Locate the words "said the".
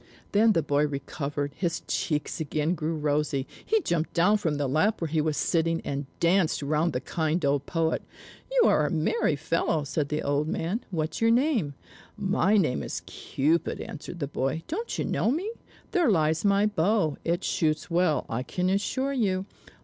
9.83-10.23